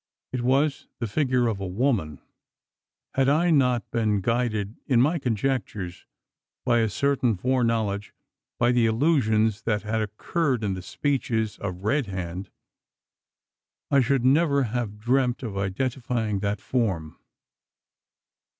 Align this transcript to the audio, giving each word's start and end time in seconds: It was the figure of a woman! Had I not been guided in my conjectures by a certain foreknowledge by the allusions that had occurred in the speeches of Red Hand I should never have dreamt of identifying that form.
It 0.33 0.41
was 0.41 0.87
the 0.97 1.05
figure 1.05 1.45
of 1.47 1.59
a 1.59 1.67
woman! 1.67 2.21
Had 3.13 3.29
I 3.29 3.51
not 3.51 3.91
been 3.91 4.19
guided 4.21 4.77
in 4.87 4.99
my 4.99 5.19
conjectures 5.19 6.07
by 6.65 6.79
a 6.79 6.89
certain 6.89 7.37
foreknowledge 7.37 8.11
by 8.57 8.71
the 8.71 8.87
allusions 8.87 9.61
that 9.61 9.83
had 9.83 10.01
occurred 10.01 10.63
in 10.63 10.73
the 10.73 10.81
speeches 10.81 11.59
of 11.59 11.83
Red 11.83 12.07
Hand 12.07 12.49
I 13.91 14.01
should 14.01 14.25
never 14.25 14.63
have 14.63 14.97
dreamt 14.97 15.43
of 15.43 15.55
identifying 15.55 16.39
that 16.39 16.59
form. 16.59 17.19